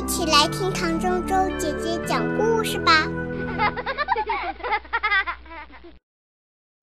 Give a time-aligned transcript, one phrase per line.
[0.00, 3.06] 一起来听唐周周姐姐讲故事吧。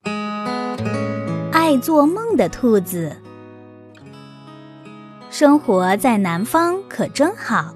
[1.51, 3.17] 爱做梦的兔子，
[5.31, 7.73] 生活在南方可真好，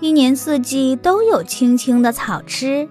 [0.00, 2.88] 一年四季都有青青的草吃。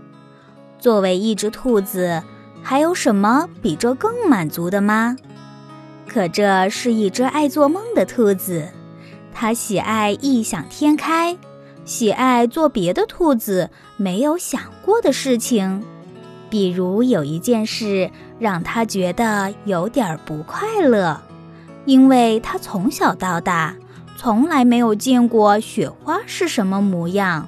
[0.77, 2.21] 作为一只兔子，
[2.61, 5.17] 还有什么比这更满足的吗？
[6.07, 8.67] 可这是一只爱做梦的兔子，
[9.33, 11.35] 它喜爱异想天开，
[11.87, 15.81] 喜爱做别的兔子没有想过的事情。
[16.49, 21.19] 比如有一件事让它觉得有点不快乐，
[21.85, 23.73] 因为它从小到大
[24.17, 27.47] 从来没有见过雪花是什么模样。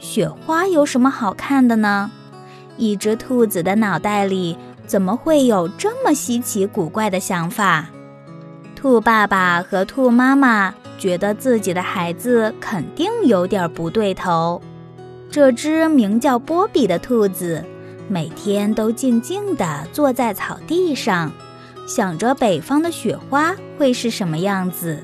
[0.00, 2.10] 雪花有什么好看的呢？
[2.76, 4.58] 一只兔子的脑袋里。
[4.84, 7.86] 怎么会有这么稀奇古怪的想法？
[8.74, 14.62] 兔爸爸和兔妈妈觉得自己的孩子肯定有点不对头。
[15.28, 17.64] 这只名叫波比的兔子，
[18.06, 21.32] 每天都静静地坐在草地上，
[21.88, 25.02] 想着北方的雪花会是什么样子。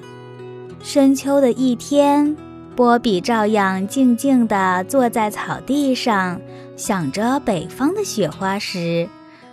[0.80, 2.36] 深秋的一天，
[2.76, 6.40] 波比照样静静地坐在草地上，
[6.76, 9.08] 想着北方的雪花时。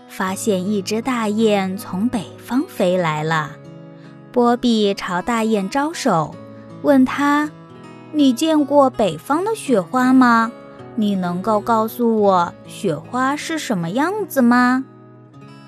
[0.08, 3.52] 发现一只大雁从北方飞来了，
[4.36, 6.36] 波比朝大雁招手，
[6.82, 7.50] 问他
[8.12, 10.52] ：“你见过北方的雪花吗？
[10.96, 14.84] 你能够告诉我雪花是什么样子吗？”“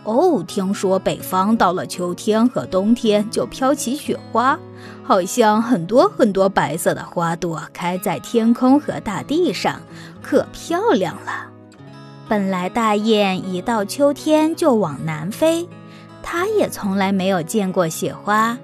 [0.04, 4.60] 哦，听说北方到了秋天和冬天就飘起雪花，
[5.02, 9.80] 好像很多很多白色的花朵开在天空和大地上，
[10.22, 11.48] 可漂亮了。”
[12.28, 15.70] 本来大雁一到秋天就往南飞，
[16.30, 18.58] 他也从来没有见过雪花。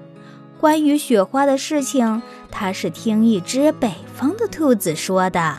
[0.60, 2.20] 关于雪花的事情，
[2.50, 5.56] 他是听一只北方的兔子说的。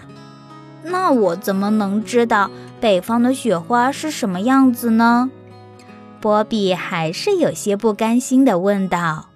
[0.84, 5.32] 那我怎么能知道北方的雪花是什么样子呢？
[6.22, 9.30] 波比还是有些不甘心地问道。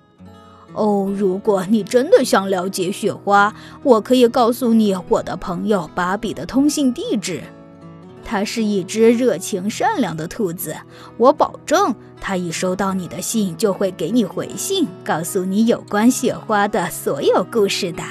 [0.74, 3.51] 哦，如果你真的想了解雪花，
[3.81, 7.41] 我可以告诉你我的朋友芭比的通信地址。
[8.29, 10.78] 它是一只热情善良的兔子，
[11.17, 18.03] 我保证，它一收到你的信就会给你回信，告诉你有关雪花的所有故事的。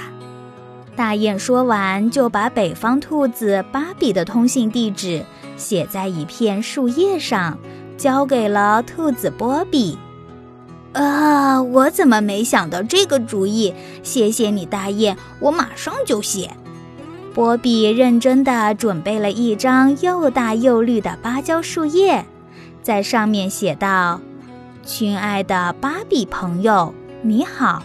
[0.96, 5.24] 大雁说完，就把北方兔子芭比的通信地址
[5.56, 7.56] 写在一片树叶上，
[7.96, 9.96] 交给了兔子波比。
[10.94, 13.72] 啊，我怎么没想到这个主意？
[14.02, 16.50] 谢谢你，大雁，我马上就写。
[17.38, 22.26] 波比认真地准备了一张又大又绿的芭蕉树叶，
[22.82, 24.21] 在上面写道
[24.82, 27.81] ：“亲爱的芭比朋友，你好，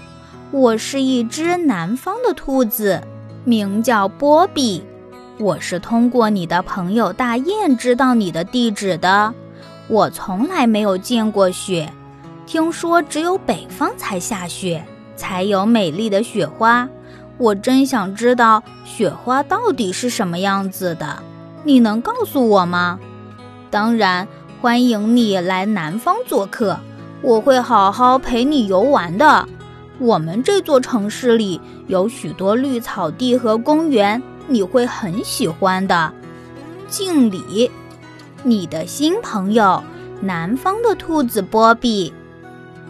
[0.50, 3.00] 我是一只南方的兔子，
[3.44, 4.84] 名叫波比。
[5.38, 9.32] 我是通过你的朋友大雁知道你的地址的。
[9.88, 11.88] 我从来没有见过雪，
[12.48, 14.84] 听说只有北方才下雪，
[15.16, 16.90] 才有美丽的雪花。”
[17.38, 21.22] 我真想知道雪花到底是什么样子的，
[21.64, 23.00] 你能告诉我吗？
[23.70, 24.28] 当然，
[24.62, 26.80] 欢迎你来南方做客，
[27.22, 29.48] 我会好好陪你游玩的。
[30.00, 36.12] 我们这座城市里有许多绿草地和公园，你会很喜欢的。
[36.88, 37.72] 敬礼，
[38.44, 39.84] 你的新朋友，
[40.22, 42.14] 南方的兔子波比。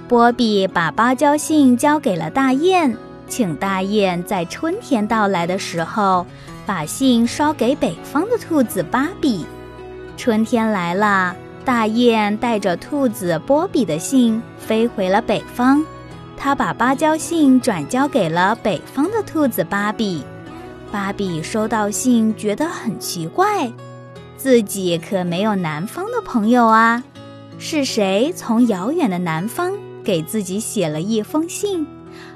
[0.08, 2.96] 波比把芭蕉信交给了大雁。
[3.36, 6.24] 请大雁在春天到来的时候，
[6.68, 9.44] 把信捎给北方的兔子芭比。
[10.16, 11.36] 春天来了，
[11.66, 15.84] 大雁带着兔子波比的信飞回了北方。
[16.38, 20.24] 它把芭蕉信转交给了北方的兔子芭比。
[20.92, 23.74] 芭比收到信，觉得很奇怪，
[24.38, 27.04] 自己可没有南方的朋友啊！
[27.58, 29.74] 是谁从遥远的南方
[30.04, 31.88] 给自己写了一封信？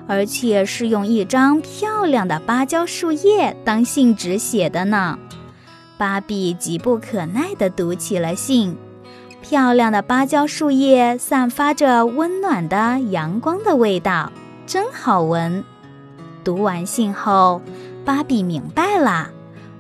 [0.08, 5.20] 而且是用一张漂亮的芭蕉树叶当信纸写的呢。
[5.98, 8.78] 芭比急不可耐地读起了信，
[9.42, 14.32] 漂亮的芭蕉树叶散发着温暖的阳光的味道，
[14.66, 15.64] 真好闻。
[16.44, 17.62] 读完信后，
[18.06, 19.30] 芭比明白了，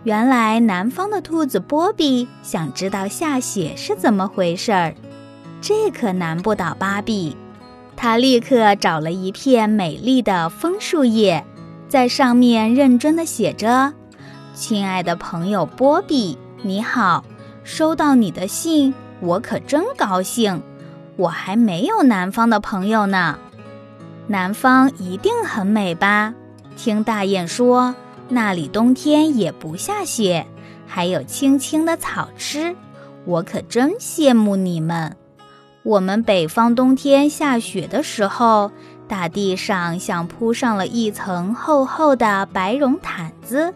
[0.03, 4.95] 原来南方的兔子波比想知道下雪是怎么回事儿，
[5.61, 7.37] 这可难不倒芭比。
[7.97, 11.43] 他立刻找了一片美丽的枫树叶，
[11.89, 13.91] 在上面认真地写着
[14.53, 17.25] ：“亲爱的朋友波比，你好，
[17.63, 20.61] 收到你的信，我可真高兴。
[21.15, 23.39] 我还没有南方的朋友呢。
[24.27, 26.35] 南方一定很美吧？
[26.77, 27.95] 听大雁说，
[28.29, 30.45] 那里冬天也不下雪，
[30.85, 32.75] 还有青青的草吃。
[33.25, 35.17] 我可真羡慕你们。
[35.87, 38.73] 我们北方冬天下雪的时候，
[39.07, 43.73] 大地上像铺上了一层厚厚的白绒毯子，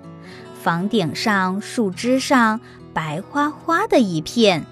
[0.61, 2.59] 房顶上、树枝上
[2.93, 4.65] 白花花的一片，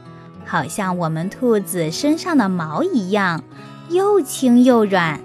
[0.45, 3.41] 好像我们兔子身上的毛一样，
[3.87, 5.21] 又轻又软。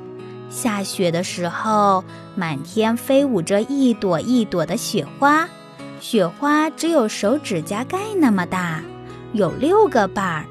[0.49, 2.05] 下雪的时候，
[2.37, 5.49] 满天飞舞着一朵一朵的雪花，
[5.99, 8.81] 雪花只有手指甲盖那么大，
[9.33, 10.45] 有六个瓣儿。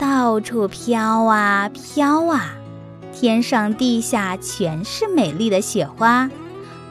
[0.00, 2.54] 到处飘啊飘啊，
[3.12, 6.30] 天上地下全是美丽的雪花。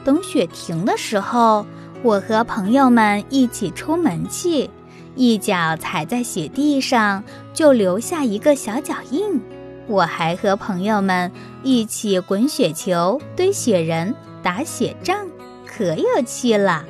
[0.04, 1.66] 等雪停的时候，
[2.04, 4.70] 我和朋友们一起出门去，
[5.16, 9.40] 一脚踩在雪地上就留下一个小脚印。
[9.88, 11.32] 我还和朋友们
[11.64, 15.26] 一起滚雪球、堆雪人、打雪仗，
[15.66, 16.84] 可有趣了。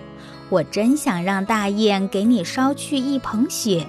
[0.51, 3.87] 我真想让大雁给你捎去一捧雪，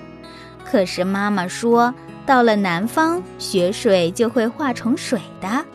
[0.64, 1.94] 可是妈妈说。
[2.32, 5.66] 到了南方，雪水就会化成水的，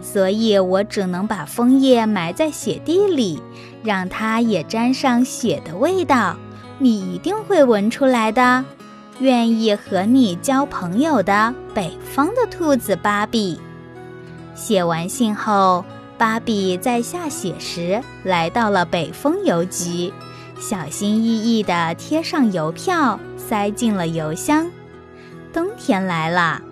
[0.00, 3.38] 所以我只能把枫叶埋在雪地里，
[3.84, 6.34] 让它也沾上雪的味道。
[6.78, 8.64] 你一定会闻出来的。
[9.18, 13.60] 愿意和你交朋友的北方的兔子芭比。
[14.54, 15.84] 写完信后，
[16.16, 20.10] 芭比在下雪时来到了北风邮局，
[20.58, 24.66] 小心翼翼地贴上邮票，塞进了邮箱。
[25.58, 26.62] 冬天来了，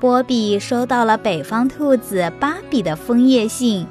[0.00, 3.86] 波比收到了北方兔子芭比的枫叶信。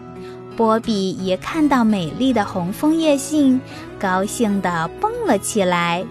[0.57, 3.61] 波比一看到美丽的红枫叶信，
[3.99, 6.03] 高兴地蹦了起来。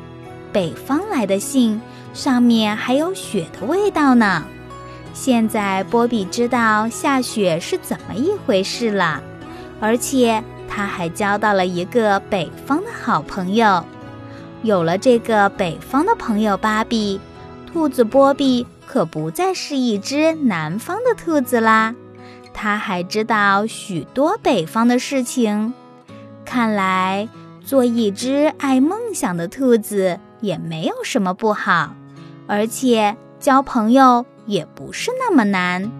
[0.52, 1.82] 北方来的信，
[2.14, 4.44] 上面还有雪的味道呢。
[5.12, 9.20] 现在波比知道下雪是怎么一回事了，
[9.80, 13.84] 而且他还交到了一个北方的好朋友。
[14.62, 17.20] 有了这个北方的朋友，芭比。
[17.70, 21.94] 兔子波比可不再是一只南方的兔子啦，
[22.54, 25.74] 它还知道许多北方的事情。
[26.46, 27.28] 看来，
[27.62, 31.94] 做一只爱梦想的兔子也没有什么不好，
[32.46, 35.92] 而且交朋友也不是那么难。